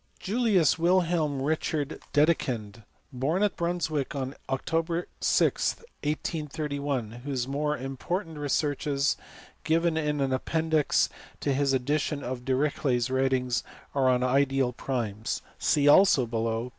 Julius 0.19 0.79
Wilhelm 0.79 1.43
Richard 1.43 1.99
Dedekind, 2.11 2.83
born 3.13 3.43
at 3.43 3.55
Brunswick 3.55 4.15
on 4.15 4.33
Oct. 4.49 5.05
6, 5.19 5.75
1831, 5.77 7.11
whose 7.23 7.47
more 7.47 7.77
important 7.77 8.39
researches, 8.39 9.15
given 9.63 9.97
in 9.97 10.19
an 10.19 10.33
ap 10.33 10.45
pendix 10.45 11.07
to 11.41 11.53
his 11.53 11.71
edition 11.71 12.23
of 12.23 12.45
Dirichlet 12.45 12.97
s 12.97 13.09
writings, 13.11 13.63
are 13.93 14.09
on 14.09 14.23
ideal 14.23 14.73
primes: 14.73 15.43
see 15.59 15.87
also 15.87 16.25
below, 16.25 16.69
p. 16.69 16.69